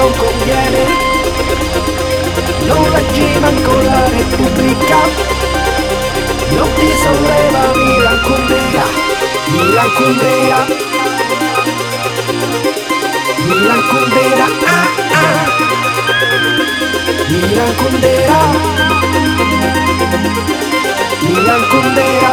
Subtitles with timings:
[0.00, 0.82] non conviene.
[2.66, 4.98] Non leggi manco la Repubblica.
[6.56, 8.84] Non ti solleva Milan Kundera
[9.52, 10.66] Milan Kundera
[13.46, 14.86] Milan Kundera ah,
[15.20, 15.42] ah.
[17.28, 18.38] Milan Kundera
[21.28, 22.30] Milan Kundera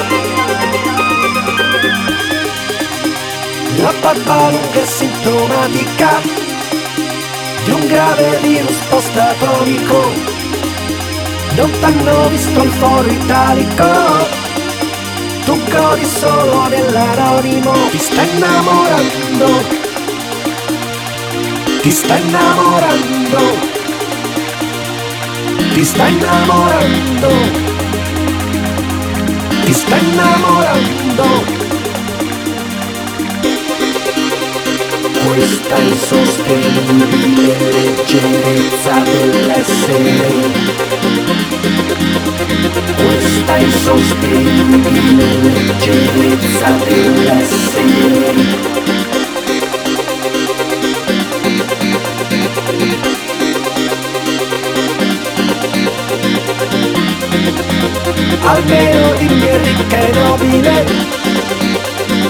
[3.78, 6.47] la pappa lunga è sintomatica
[7.88, 10.00] grave virus post-atomico.
[11.56, 13.86] Non t'hanno visto il foro italico.
[15.46, 19.48] Tu godi solo dell'anonimo Ti sta innamorando.
[21.82, 23.44] Ti sta innamorando.
[25.74, 27.30] Ti sta innamorando.
[29.64, 31.57] Ti sta innamorando
[35.26, 40.86] Questa insostenibile leggerezza dell'essere
[42.96, 48.36] questa insostenibile leggerezza dell'essere.
[58.44, 60.86] Almeno dimmi è ricca e nobile,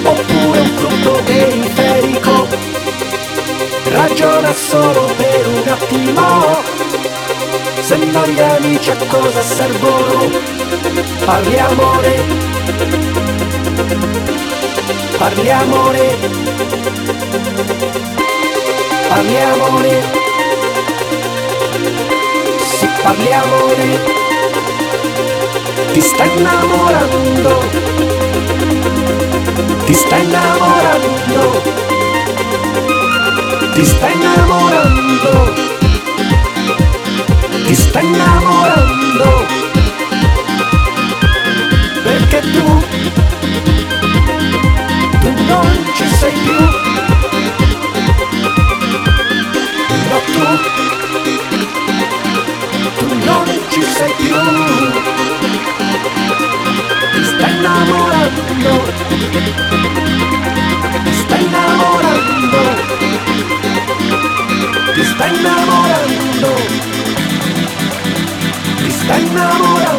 [0.04, 2.17] oppure un frutto periferico,
[4.18, 6.64] ragiona solo per un attimo.
[7.82, 10.30] Se non gli amici a cosa servono?
[11.24, 12.24] Parliamone,
[15.18, 16.16] parliamone,
[19.08, 20.04] parliamone,
[22.66, 24.00] sì parliamone,
[25.94, 27.64] ti sta innamorando,
[29.86, 31.62] ti sta innamorando,
[33.78, 35.54] ti sta innamorando.
[37.68, 39.46] Ti sta innamorando.
[42.04, 42.66] Perché tu
[45.22, 46.60] tu non ci sei più.
[50.10, 50.42] No tu
[52.98, 54.38] tu non ci sei più.
[57.14, 59.38] Ti sta innamorando
[69.18, 69.98] sta innamorando